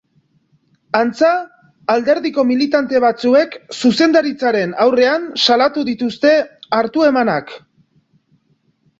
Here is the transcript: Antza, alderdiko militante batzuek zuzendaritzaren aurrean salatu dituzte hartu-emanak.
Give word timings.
Antza, 0.99 1.27
alderdiko 1.95 2.45
militante 2.51 3.01
batzuek 3.03 3.57
zuzendaritzaren 3.89 4.73
aurrean 4.85 5.27
salatu 5.43 5.83
dituzte 5.91 6.33
hartu-emanak. 6.79 7.53